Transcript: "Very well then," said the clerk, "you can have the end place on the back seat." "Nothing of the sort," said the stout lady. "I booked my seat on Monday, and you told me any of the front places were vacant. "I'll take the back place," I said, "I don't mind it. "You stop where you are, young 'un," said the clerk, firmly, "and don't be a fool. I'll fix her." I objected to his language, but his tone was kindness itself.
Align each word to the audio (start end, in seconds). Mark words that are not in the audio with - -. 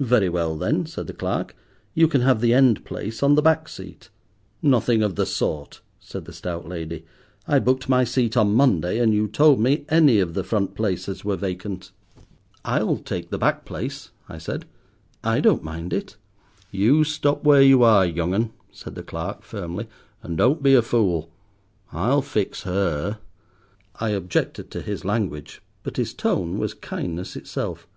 "Very 0.00 0.28
well 0.28 0.54
then," 0.54 0.84
said 0.84 1.06
the 1.06 1.14
clerk, 1.14 1.56
"you 1.94 2.08
can 2.08 2.20
have 2.20 2.42
the 2.42 2.52
end 2.52 2.84
place 2.84 3.22
on 3.22 3.36
the 3.36 3.40
back 3.40 3.70
seat." 3.70 4.10
"Nothing 4.60 5.02
of 5.02 5.14
the 5.16 5.24
sort," 5.24 5.80
said 5.98 6.26
the 6.26 6.34
stout 6.34 6.68
lady. 6.68 7.06
"I 7.48 7.58
booked 7.60 7.88
my 7.88 8.04
seat 8.04 8.36
on 8.36 8.52
Monday, 8.52 8.98
and 8.98 9.14
you 9.14 9.26
told 9.26 9.58
me 9.58 9.86
any 9.88 10.20
of 10.20 10.34
the 10.34 10.44
front 10.44 10.74
places 10.74 11.24
were 11.24 11.38
vacant. 11.38 11.90
"I'll 12.66 12.98
take 12.98 13.30
the 13.30 13.38
back 13.38 13.64
place," 13.64 14.10
I 14.28 14.36
said, 14.36 14.66
"I 15.24 15.40
don't 15.40 15.64
mind 15.64 15.94
it. 15.94 16.18
"You 16.70 17.02
stop 17.02 17.42
where 17.42 17.62
you 17.62 17.82
are, 17.82 18.04
young 18.04 18.34
'un," 18.34 18.52
said 18.70 18.94
the 18.94 19.02
clerk, 19.02 19.42
firmly, 19.42 19.88
"and 20.22 20.36
don't 20.36 20.62
be 20.62 20.74
a 20.74 20.82
fool. 20.82 21.30
I'll 21.92 22.20
fix 22.20 22.64
her." 22.64 23.20
I 23.98 24.10
objected 24.10 24.70
to 24.72 24.82
his 24.82 25.02
language, 25.06 25.62
but 25.82 25.96
his 25.96 26.12
tone 26.12 26.58
was 26.58 26.74
kindness 26.74 27.36
itself. 27.36 27.88